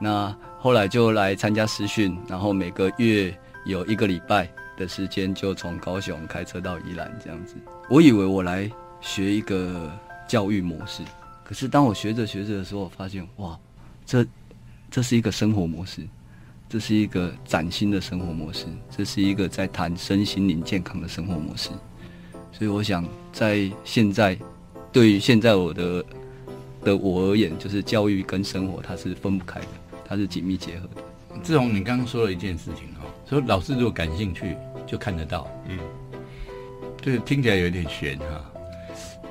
[0.00, 3.34] 那后来就来参加师训，然后每个月
[3.64, 7.54] 有一个礼拜的时间，就从高雄开车到宜兰这样子。
[7.88, 9.90] 我以为我来学一个
[10.26, 11.02] 教育模式，
[11.44, 13.58] 可是当我学着学着的时候，我发现哇，
[14.04, 14.26] 这
[14.90, 16.06] 这是一个生活模式，
[16.68, 21.70] 这是一个崭新的生活模式，这是一个在谈身心灵健康的生活模式。
[22.52, 24.36] 所以我想在现在。
[24.92, 26.02] 对于现在我的
[26.82, 29.66] 的我而言，就是教育跟生活它是分不开的，
[30.06, 31.02] 它是紧密结合的。
[31.42, 35.78] 志宏，你刚刚说了一件事情哈，说老师如果感兴趣就看得到，嗯，
[37.02, 38.52] 对，听起来有点悬哈。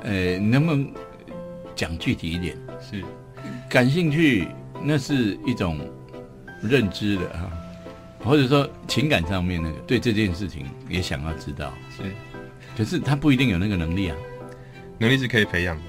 [0.03, 0.93] 呃，你能不能
[1.75, 2.55] 讲具体一点？
[2.79, 3.03] 是，
[3.67, 4.47] 感兴趣
[4.83, 5.79] 那是一种
[6.61, 7.51] 认知的哈，
[8.23, 12.03] 或者说情感上面那个对这件事情也想要知道，是，
[12.77, 14.15] 可是他不一定有那个能力啊。
[14.97, 15.83] 能力是可以培养的，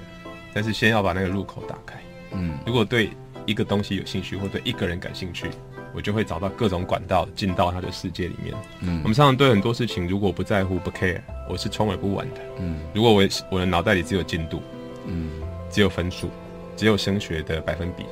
[0.53, 1.97] 但是先要把那个入口打开。
[2.33, 3.09] 嗯，如果对
[3.45, 5.49] 一个东西有兴趣，或对一个人感兴趣，
[5.93, 8.53] 我就会找到各种管道进到他的世界里面。
[8.81, 12.41] 嗯，我们常常对很多事情，如果不在乎、不 care，我是充耳不闻的。
[12.59, 14.61] 嗯，如果我我的脑袋里只有进度，
[15.05, 15.31] 嗯，
[15.71, 16.29] 只有分数，
[16.75, 18.05] 只有升学的百分比，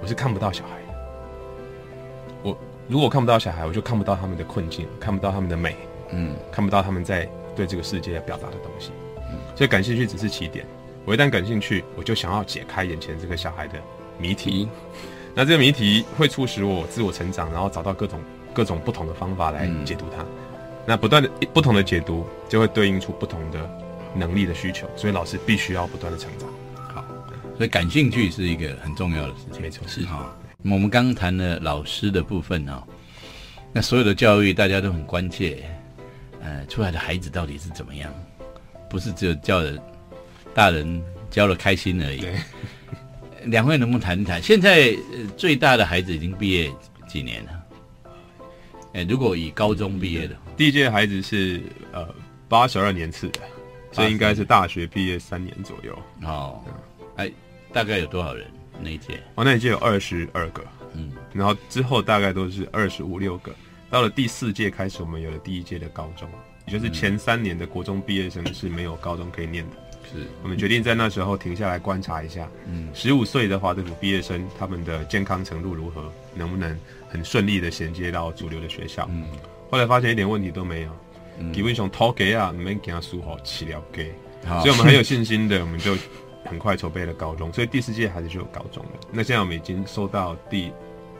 [0.00, 0.79] 我是看不到小孩。
[2.90, 5.76] 我如果看不到小孩，我就看不到他们的困境，看不到他们的美，
[6.10, 7.24] 嗯，看不到他们在
[7.54, 8.90] 对这个世界要表达的东西。
[9.54, 10.66] 所以感兴趣只是起点，
[11.04, 13.78] 我一旦感兴趣，我就想要解开眼前这个小孩的
[14.18, 14.68] 谜题。
[15.36, 18.18] 那这个谜题会促使我自我成长，然后找到各种
[18.52, 20.24] 各种不同的方法来解读它。
[20.84, 23.70] 那不断的不同的解读，就会对应出不同的
[24.16, 24.88] 能力的需求。
[24.96, 26.48] 所以老师必须要不断的成长。
[26.92, 27.04] 好，
[27.56, 29.62] 所以感兴趣是一个很重要的事情。
[29.62, 30.34] 没错，是哈。
[30.62, 32.82] 我们刚谈了老师的部分哦，
[33.72, 35.64] 那所有的教育大家都很关切，
[36.40, 38.12] 呃，出来的孩子到底是怎么样？
[38.88, 39.80] 不是只有教人，
[40.54, 42.24] 大人教了开心而已。
[43.44, 44.42] 两位能不能谈一谈？
[44.42, 44.94] 现在
[45.36, 46.70] 最大的孩子已经毕业
[47.08, 47.50] 几年了？
[48.92, 52.06] 哎，如果以高中毕业的，第一届孩子是呃
[52.48, 53.40] 八十二年次的，
[53.92, 55.98] 所以应该是大学毕业三年左右。
[56.22, 56.62] 哦，
[57.16, 57.30] 哎，
[57.72, 58.46] 大概有多少人
[58.82, 59.20] 那一届？
[59.34, 60.64] 哦，那一届有二十二个。
[60.94, 63.52] 嗯，然后之后大概都是二十五六个。
[63.90, 66.28] 到了第四届开始，我们有了第一届的高中。
[66.66, 69.76] 也就是前三年的国中毕业生是没有高中可以念的，
[70.12, 70.28] 是。
[70.42, 79.08] 我们决定在那时候停下来观察一下，嗯，十五岁的华德福毕业生他们的健康程度如何，能不能很顺利的衔接到主流的学校？
[79.10, 79.26] 嗯，
[79.68, 80.90] 后来发现一点问题都没有，
[81.52, 84.12] 基本上托给啊，没给他输好起了给，
[84.44, 85.96] 所以我们很有信心的，我们就
[86.50, 88.90] 很快筹备了高中，所以第四届孩子就有高中了。
[89.12, 90.72] 那现在我们已经收到第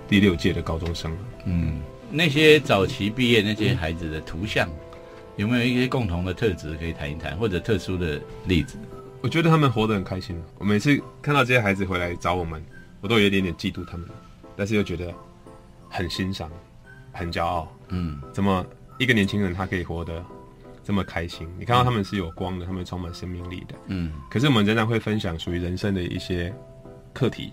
[0.09, 1.19] 第六届的高中生了。
[1.45, 4.69] 嗯，那些早期毕业那些孩子的图像。
[5.37, 8.77] 有没有一些共同的特质可以谈一谈，或者特殊的例子？
[9.23, 10.39] 我觉得他们活得很开心。
[10.59, 12.63] 我每次看到这些孩子回来找我们，
[13.01, 14.07] 我都有一点点嫉妒他们，
[14.55, 15.15] 但是又觉得
[15.89, 16.51] 很欣赏，
[17.13, 17.73] 很骄傲。
[17.89, 18.67] 嗯，怎么
[18.99, 20.23] 一个年轻人他可以活得
[20.83, 21.49] 这么开心？
[21.59, 23.75] 你看到他们是有光的，他们充满生命力的。
[23.87, 26.53] 嗯，可是我们仍然会分享属于人生的一些
[27.13, 27.53] 课题。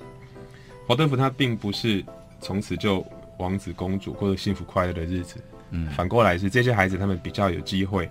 [0.87, 2.03] 华德福他并不是
[2.39, 3.05] 从此就
[3.37, 5.35] 王子公主过着幸福快乐的日子。
[5.71, 8.09] 嗯，反过来是这些孩子，他们比较有机会，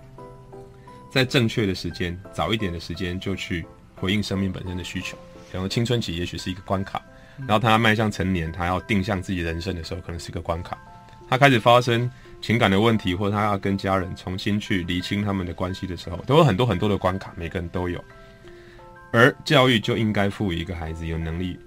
[1.11, 5.17] 在正确的时间、早一点的时间就去回应生命本身的需求。
[5.51, 7.01] 然后青春期也许是一个关卡，
[7.39, 10.77] 然后他迈向成年，他要定向自己人生的时候，可能是一个关卡。
[11.27, 12.09] 他开始发生
[12.41, 18.03] 情感的问题，或者他要跟家人重新去理清他们的关系的时候，都有很多很多的关卡，每个人都有。
[19.11, 21.57] 而教育就应该赋予一个孩子有能力、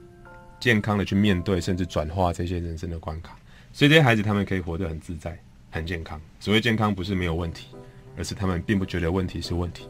[0.58, 3.36] 健康的去面对，甚至转化这些人生的关卡，
[3.72, 5.38] 所以这些孩子他们可以活得很自在。
[5.72, 7.68] 很健康，所谓健康不是没有问题，
[8.16, 9.86] 而是他们并不觉得问题是问题，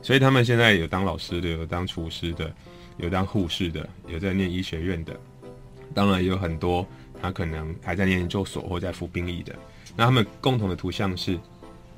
[0.00, 2.50] 所以他们现在有当老师的，有当厨师的，
[2.96, 5.14] 有当护士的，有在念医学院的，
[5.92, 6.86] 当然也有很多
[7.20, 9.54] 他可能还在念研究所或在服兵役的。
[9.96, 11.38] 那他们共同的图像是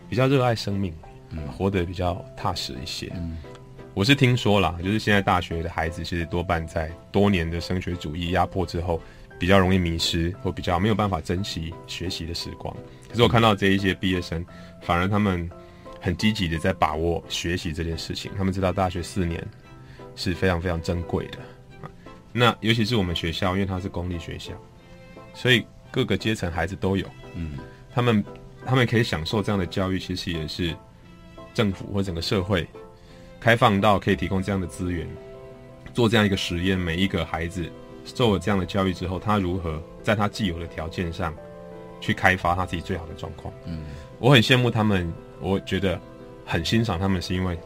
[0.08, 0.92] 比较热爱生命，
[1.30, 3.10] 嗯，活得比较踏实一些。
[3.14, 3.38] 嗯，
[3.94, 9.00] 我是听说啦，就是现在大学的孩子其实多半在多年的升学主义压迫之后，
[9.38, 12.74] 比较容易迷失，或比较没有办法珍惜学习的时光。
[13.08, 14.44] 可是我看到这一些毕业生，
[14.82, 15.48] 反而他们
[16.00, 18.30] 很积极的在把握学习这件事情。
[18.36, 19.44] 他们知道大学四年
[20.16, 21.38] 是非常非常珍贵的。
[22.32, 24.52] 那尤其是我们学校，因为它是公立学校，
[25.34, 27.06] 所以各个阶层孩子都有。
[27.34, 27.56] 嗯。
[27.94, 28.24] 他们，
[28.66, 30.74] 他们可以享受这样的教育，其实也是
[31.54, 32.66] 政府或整个社会
[33.38, 35.06] 开放到可以提供这样的资源，
[35.92, 36.76] 做这样一个实验。
[36.76, 37.70] 每一个孩子
[38.04, 41.32] 受了这样的教育之后，他如何在他既有的条件上
[42.00, 43.54] 去开发他自己最好的状况？
[43.64, 43.84] 嗯，
[44.18, 46.00] 我很羡慕他们，我觉得
[46.44, 47.56] 很欣赏他们，是因为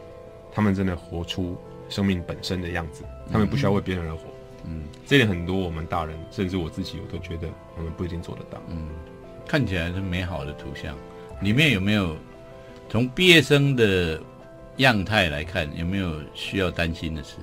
[0.51, 1.57] 他们真的活出
[1.89, 4.25] 生命本身的样子，他们不需要为别人而活。
[4.65, 8.61] 嗯，这点很多我们大人，甚至我自己，我都觉得我们不一定做得到。
[8.67, 8.89] 嗯。
[9.49, 10.95] 看起来是美好的图像，
[11.41, 12.15] 里面有没有
[12.87, 14.21] 从毕业生的
[14.77, 17.37] 样态来看，有没有需要担心的事？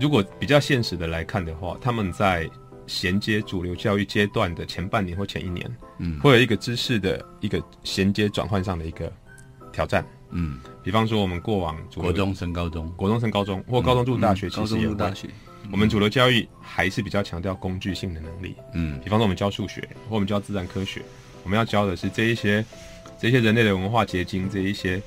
[0.00, 2.50] 如果比较现实的来看的话，他们在
[2.88, 9.12] 衔接主流教育阶段的前半年或前一年，嗯，会有一个知识的一个衔接转换上的一个
[9.70, 15.28] 挑战，嗯，比方说我们过往国中升高中，国中升高中或高中入大学，高中入大学。
[15.72, 21.02] 我们主流教育还是比较强调工具性的能力，嗯，比方说我们教数学或我们教自然科学，
[21.44, 22.64] 我们要教的是这一些
[23.18, 25.00] 这些人类的文化结晶，这一些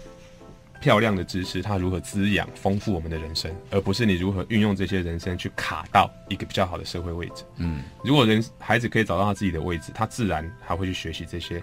[0.79, 7.43] 漂亮的知识，它如何滋养丰富我们的人生，而不是你如何运用这些人生去卡到一个比较好的社会位置。
[7.57, 11.61] 嗯，如果人孩子可以找到他自己的位置，他自然还会去学习这些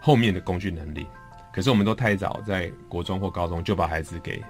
[0.00, 1.06] 后面的工具能力。
[1.52, 4.42] 可是我们都太早在国中或高中就把孩子给。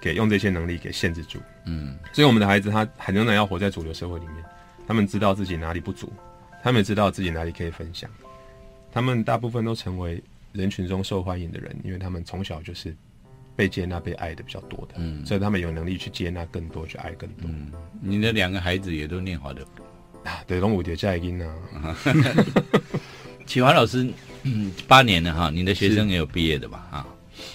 [0.00, 4.36] 给用这些能力给限制住，嗯，所以我们的孩子他很仍然要活在主流社会里面，
[4.86, 6.12] 他们知道自己哪里不足，
[6.62, 8.10] 他们知道自己哪里可以分享，
[8.92, 12.94] 他们大部分都成为人群中受欢迎的人，因为他们从小就是
[13.56, 17.48] 被接纳、被爱的比较多的，嗯，所以他们有能力去接纳更多，去爱更多。
[17.48, 19.82] 嗯，你的两个孩子也都念华德福
[20.28, 21.56] 啊，对，龙五蝶在音呢。
[23.46, 24.06] 启华老师，
[24.42, 26.86] 嗯，八年了哈，你的学生也有毕业的吧？
[26.90, 27.06] 啊。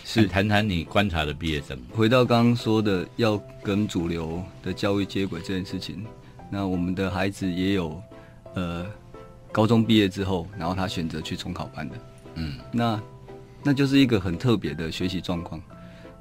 [0.04, 1.78] 是谈谈你观察的毕业生。
[1.92, 6.06] 回到刚刚说的，要跟主流的教育接轨这件事情，
[6.50, 8.02] 那我们的孩子也有，
[8.54, 8.86] 呃，
[9.52, 11.96] 高中毕业之后，然后他选择去重考班的，
[12.36, 13.02] 嗯，那
[13.64, 15.62] 那就是一个很特别的学习状况。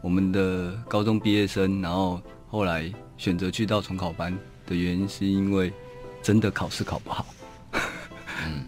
[0.02, 5.72] 我们的高中毕业生，然后后来选择去到重考班的原因，是因为
[6.22, 7.26] 真的考试考不好。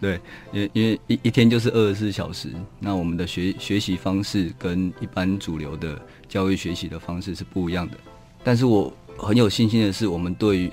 [0.03, 0.19] 对，
[0.51, 7.95] 因因为一一天就是二十四小时，那我们的学学习方式跟一般主流的教育学习的方式是不一样的。
[8.43, 10.71] 但是我很有信心的是，我们对于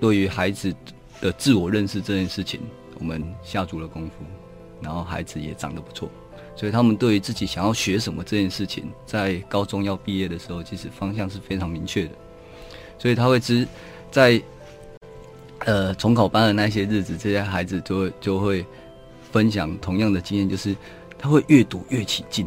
[0.00, 0.74] 对于孩子
[1.20, 2.58] 的自我认识这件事情，
[2.98, 4.12] 我们下足了功夫，
[4.80, 6.08] 然后孩子也长得不错，
[6.56, 12.12] 所以他们对于自己想要学什么这件事情，在高中要毕业的时候，其实方向是非常明确的，
[12.98, 13.68] 所以他会知
[14.10, 14.42] 在。
[15.60, 18.66] 呃，重考班的那些日子，这些孩子就会就会
[19.32, 20.76] 分享同样的经验，就是
[21.18, 22.46] 他会越读越起劲。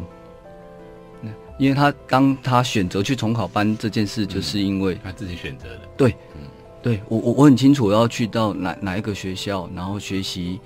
[1.59, 5.79] 因为他当他选择去重考班这件事，就是因为他自己选择的。
[5.97, 6.41] 对，嗯，
[6.83, 10.59] 对我我我很清楚要去到哪哪一个学校，然后学习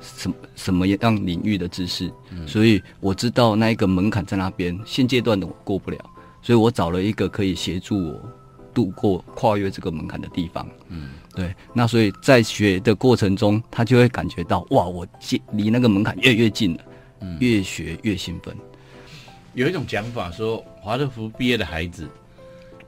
[0.00, 2.10] 什什么样领域的知识，
[2.46, 5.98] 所以我知道那一个门槛在那边，现阶段的我过不了，
[6.40, 8.18] 所以我找了一个可以协助我
[8.72, 10.66] 度过跨越这个门槛的地方。
[10.88, 11.10] 嗯。
[11.34, 16.84] 对，那所以在学的过程中，他就会感觉到哇，我近离那个门槛越越近了，
[17.20, 18.54] 嗯，越学越兴奋。
[19.54, 22.08] 有一种讲法说，华德福毕业的孩子，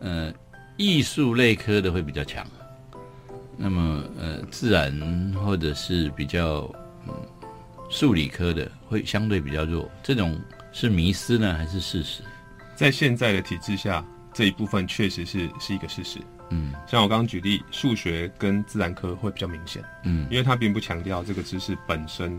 [0.00, 0.32] 呃，
[0.76, 2.46] 艺术类科的会比较强，
[3.56, 4.92] 那么呃，自然
[5.44, 6.70] 或者是比较
[7.06, 7.14] 嗯
[7.90, 9.88] 数理科的会相对比较弱。
[10.02, 10.40] 这种
[10.72, 12.22] 是迷思呢，还是事实？
[12.74, 16.18] 在现在的体制下，这一部分确实是是一个事实。
[16.52, 22.38] 嗯，像我刚刚举例，数学跟自然科会比较明显，嗯，因为它并不强调这个知识本身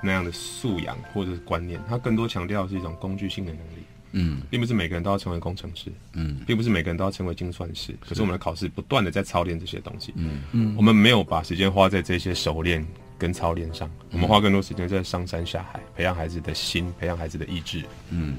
[0.00, 3.82] 那样的素养或者是观念，它更多强调是一种工具性的能力，
[4.12, 10.42] 嗯，并不是每个人都要成为工程师，嗯，并不是每个人都要成为精算师，可是我们的考试不断的在操练这些东西，嗯。
[10.52, 12.86] 嗯，我们没有把时间花在这些熟练
[13.18, 18.36] 跟操练上，我们花更多时间在上山下海，培养孩子的心，培养孩子的意志，嗯，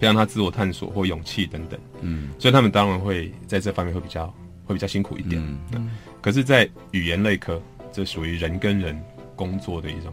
[0.00, 4.34] 培养他自我探索或勇气等等，嗯，所以他们当然会在这方面会比较。
[4.68, 5.42] 会比较辛苦一点，
[5.72, 7.60] 嗯，可是，在语言类科，
[7.90, 9.02] 这属于人跟人
[9.34, 10.12] 工作的一种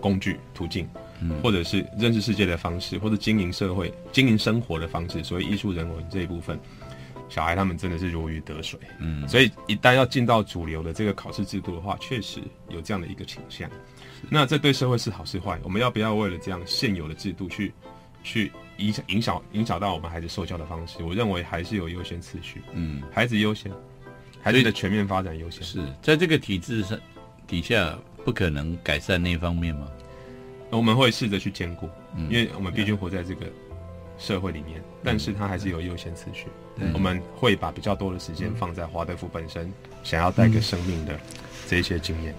[0.00, 0.88] 工具途径，
[1.20, 6.58] 嗯，或者是认识世界的方式，或者经营社会、经营生活的方式，所以艺术人文这一部分，
[7.28, 8.78] 小孩他们真的是如鱼得水。
[8.98, 12.40] 嗯，所以一旦要进到主流的这个考试制度的话，确实
[12.70, 13.70] 有这样的一个倾向。
[14.28, 15.58] 那这对社会是好是坏？
[15.62, 17.72] 我们要不要为了这样现有的制度去
[18.22, 21.02] 去影响影响影响到我们孩子受教的方式？
[21.02, 22.62] 我认为还是有优先次序。
[22.72, 23.70] 嗯，孩子优先，
[24.42, 25.62] 孩子的全面发展优先。
[25.62, 26.98] 是在这个体制上
[27.46, 29.86] 底下，不可能改善那方面吗？
[30.70, 33.46] 我们会试着去兼顾，因为我们毕竟活在这个
[34.18, 36.46] 社会里面，但是它还是有优先次序。
[36.94, 39.70] 我们会把比较多的时间放在华德福本身
[40.02, 41.18] 想要带给生命的
[41.66, 42.34] 这些经验。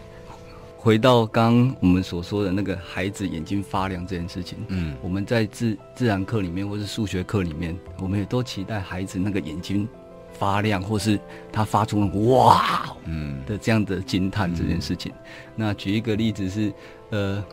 [0.83, 9.87] 回到刚我们所说的那个孩子眼睛发亮这件事情，嗯，我们在自自然课里面或是数学课里面，我们也都期待孩子那个眼睛
[10.33, 11.19] 发亮，或是
[11.51, 11.99] 他发出
[12.35, 15.11] 哇，嗯的这样的惊叹这件事情。
[15.55, 16.73] 那举一个例子是，
[17.11, 17.43] 呃。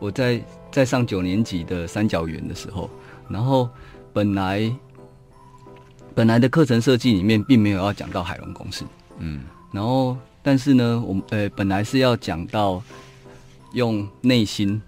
[0.00, 2.90] 我在在上九年级的三角园的时候，
[3.28, 3.70] 然后
[4.12, 4.70] 本来
[6.16, 8.84] 本来的课程设计里面并没有要讲到海龙公式，
[9.18, 12.80] 嗯，然后但是呢，我们呃本来是要讲到
[13.72, 14.80] 用内心，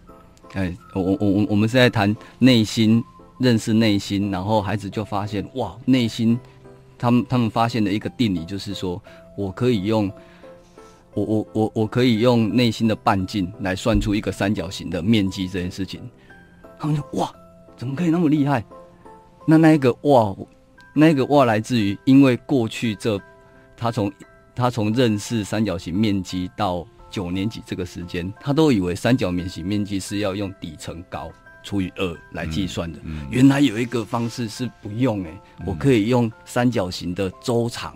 [0.53, 3.03] 哎，我我我我们是在谈内心
[3.39, 6.39] 认识内心，然后孩子就发现哇，内心
[6.97, 9.03] 他们他们发现的一个定理就是说
[9.37, 10.13] 我可以用。
[11.15, 15.99] 我我我我可以用内心的半径来算出一个三角形的面积这件事情，
[16.79, 17.33] 他们说哇，
[17.75, 18.63] 怎么可以那么厉害？
[19.47, 20.37] 那那个哇，
[20.93, 23.19] 那个哇来自于因为过去这
[23.79, 24.13] 他从
[24.57, 31.31] 他从认识三角形面积到九年级这个时间，他都以为三角面形面积是要用底乘高
[31.63, 32.99] 除以二来计算的。
[33.31, 37.95] 原来有一个方式是不用哎，我可以用三角形的周长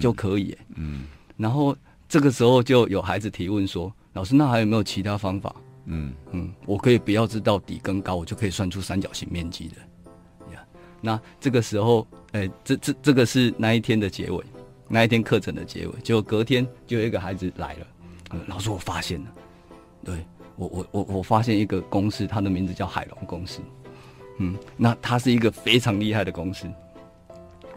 [0.00, 1.04] 就可以嗯，
[1.36, 1.76] 然后。
[2.12, 5.54] 这个时候就有孩子提问说：“老师，那还有没有其他方法？
[5.84, 9.76] 嗯嗯，我可以不要知道底跟高，我就可以算出三角形面积的。
[10.52, 10.60] 呀，
[11.00, 14.44] 那这个时候，哎，这这这个是那一天的结尾，
[14.90, 15.92] 那一天课程的结尾。
[16.02, 17.86] 结果隔天就有一个孩子来了，
[18.46, 19.30] 老师，我发现了，
[20.04, 20.26] 对
[20.56, 23.60] 我我我我发现一个公式，它的名字叫海龙公式。
[24.38, 26.70] 嗯，那它是一个非常厉害的公式，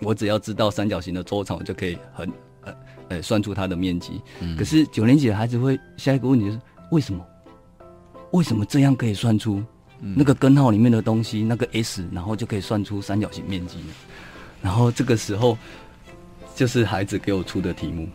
[0.01, 2.29] 我只要知道三角形的周长，我就可以很。”
[2.65, 2.73] 呃
[3.09, 4.21] 呃，算出它的面积。
[4.57, 6.57] 可是九年级的孩子会下一个问题是：
[6.91, 7.21] 为什么？
[8.31, 9.61] 为什么这样可以算出
[9.99, 13.93] 那个根号里面的东西，那个 s，然后就可以算出三角形面积呢？
[14.61, 15.57] 然后这个时候
[16.55, 18.07] 就是孩子给我出的题目。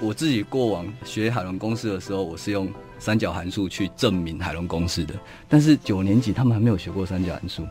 [0.00, 5.14] 我自己过往学海伦公式的时候，我是用三角函数去证明海伦公式的。
[5.48, 7.66] 但是九年级他们还没有学过三角函数。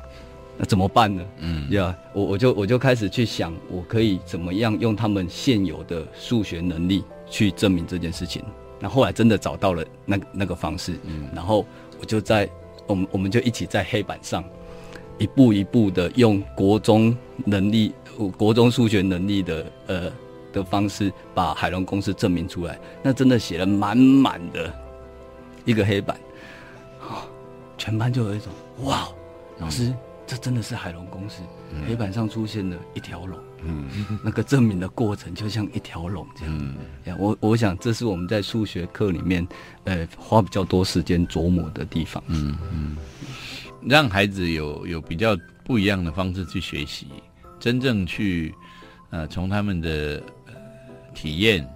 [0.58, 1.24] 那怎么办呢？
[1.40, 8.44] 嗯，呀，我我就我就开始去想，我可以怎么样用他们现有的数学能力去证明这件事情。
[8.80, 11.66] 那后来真的找到了那那个方式，嗯，然后
[12.00, 12.50] 我就在
[12.88, 14.44] 我们我们就一起在黑板上
[15.18, 17.16] 一步一步的用国中
[17.46, 17.94] 能力、
[18.38, 20.12] 国中数学能力的呃
[20.54, 22.80] 的方式，把海龙公式证明出来。
[23.04, 24.74] 那真的写了满满的
[25.66, 26.18] 一个黑板，
[27.02, 27.26] 啊，
[27.78, 28.52] 全班就有一种
[28.84, 29.08] 哇，
[29.60, 29.94] 老师。
[30.30, 31.38] 这真的是海龙公式，
[31.88, 36.76] 黑板上出现了一条龙，嗯，那个证明的过程就像一条龙这样。
[37.06, 39.48] 呀，我我想这是我们在数学课里面，
[39.86, 42.22] 呃，花比较多时间琢磨的地方。
[42.28, 42.98] 嗯嗯，
[43.90, 47.08] 让孩子有有比较不一样的方式去学习，
[47.60, 48.54] 真正去
[49.10, 50.22] 呃从他们的
[51.14, 51.68] 体验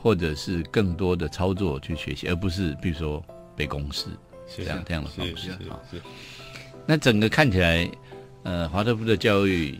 [0.00, 3.24] 或者是更多的操作去学习，而不是比如说
[3.54, 4.06] 背公式
[4.56, 5.80] 这样这样的方式啊。
[6.86, 7.90] 那整个看起来，
[8.42, 9.78] 呃，华特福的教育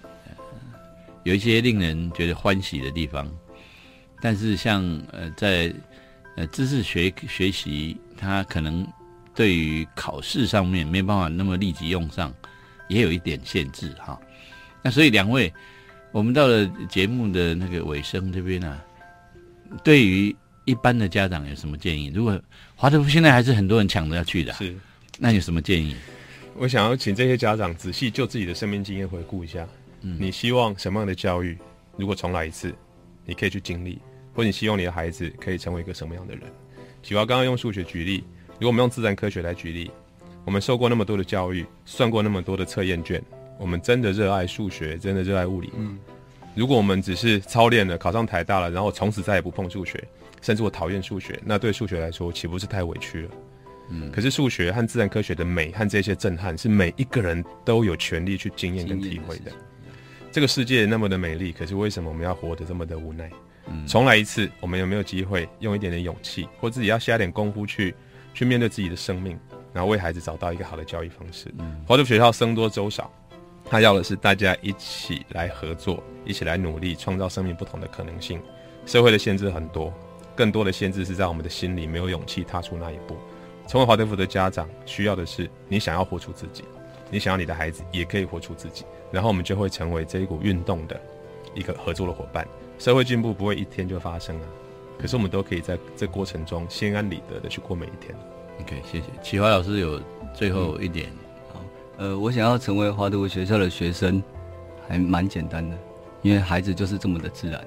[1.22, 3.30] 有一些令人觉得欢喜的地方，
[4.20, 5.74] 但是像呃，在
[6.36, 8.86] 呃知识学学习，它可能
[9.35, 12.32] 对于考试上面没办法那么立即用上，
[12.89, 14.18] 也有一点限制哈。
[14.82, 15.53] 那所以两位，
[16.12, 18.80] 我们到了节目的那个尾声这边呢，
[19.82, 22.12] 对于一般的家长有什么建议？
[22.14, 22.41] 如果
[22.76, 24.74] 华德福现在还是很多人抢着要去的，是，
[25.18, 25.97] 那有什么建议？
[26.57, 29.66] 我想要请这些家长仔细就自己的生命经验回顾一下，
[30.03, 31.59] 嗯，你希望什么样的教育？
[31.97, 32.74] 如果重来一次，
[33.24, 33.99] 你可以去经历，
[34.32, 36.43] 或者你希望你的孩子可以成为一个什么样的人？
[37.03, 38.24] 喜华刚刚用数学举例，
[38.64, 39.90] 如果我们用自然科学来举例，
[40.42, 43.22] 我们受过那么多的教育，算过那么多的测验卷，
[43.58, 45.98] 我们真的热爱数学，真的热爱物理吗？
[46.54, 50.02] 如果我们只是操练了，考上台大了，然后从此再也不碰数学，
[50.40, 53.30] 甚至我讨厌数学，那对数学来说岂不是太委屈了？
[53.90, 59.52] 嗯，可是数学和自然科学的美和这些震撼，是每一个人都有权利去经验跟体会的。
[60.32, 63.30] 这个世界那么的美丽，可是为什么我们要活得这么的无奈？
[63.66, 67.94] 嗯，重来一次，我们有没有机会用一点点勇气，或自己要下点功夫去
[68.35, 69.39] 去面对自己的生命，
[69.72, 71.55] 然后为孩子找到一个好的教育方式？
[71.59, 73.11] 嗯，华德福学校僧多粥少，
[73.64, 78.43] 他要的是大家一起来合作，一起来努力，创造生命不同的可能性。
[78.85, 79.91] 社会的限制很多，
[80.35, 83.16] 更多的限制是在我们的心里没有勇气踏出那一步。
[83.66, 86.64] 成为华德福的家长，需要的是你想要活出自己，
[87.11, 91.01] 你想要你的孩子也可以活出自己，然后我们就会成为这一股运动的
[91.55, 92.47] 一个合作的伙伴。
[92.78, 94.47] 社会进步不会一天就发生啊，
[94.99, 98.16] 可是我们都可以在这过程中心安理得的去过每一天。
[98.61, 100.01] OK，谢谢启华老师有
[100.32, 101.11] 最后一点。
[101.53, 101.61] 好，
[101.99, 104.22] 呃，我想要成为华德福学校的学生，
[104.88, 105.76] 还蛮简单的，
[106.22, 107.64] 因为孩子就是这么的自然。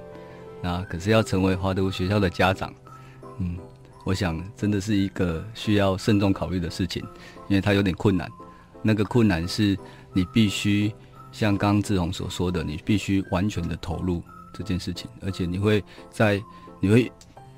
[0.61, 2.73] 那可是要成为华德福学校的家长，
[3.37, 3.57] 嗯，
[4.05, 7.03] 我想真的是一个需要慎重考虑的事情，
[7.47, 8.29] 因为它有点困难。
[8.81, 9.77] 那个困难是
[10.13, 10.91] 你必须
[11.31, 14.23] 像刚刚志宏所说的，你必须完全的投入
[14.53, 16.41] 这件事情，而且你会在
[16.79, 17.11] 你会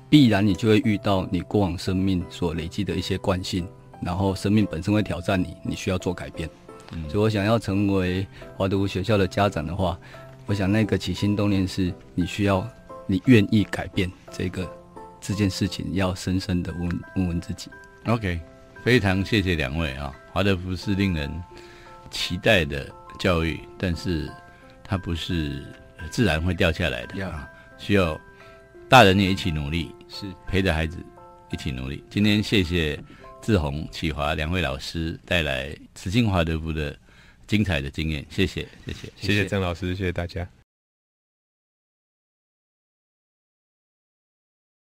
[0.08, 3.66] 必然你就会遇到你过往生命所累积的一些惯性，
[4.02, 6.48] 然后生命本身会挑战你，你需要做改变。
[7.08, 9.98] 所以我想要成为华德福学校的家长的话，
[10.46, 12.68] 我想那个起心动念是你需要。
[13.06, 14.72] 你愿意改变这个
[15.20, 17.68] 这件事情，要深深的问问问自己。
[18.06, 18.40] OK，
[18.84, 20.14] 非常谢谢两位啊！
[20.32, 21.28] 华德福是令人
[22.08, 24.30] 期待的教育，但是
[24.84, 25.60] 它不是
[26.08, 28.16] 自然会掉下来的啊，需要
[28.90, 30.98] 大人也一起努力，是陪着孩子
[31.52, 32.02] 一起努力。
[32.10, 32.98] 今天谢谢
[33.40, 36.98] 志宏、启华两位老师带来慈庆华德福的
[37.46, 40.44] 精彩的经验，谢谢，谢谢，谢谢郑老师，谢谢大家。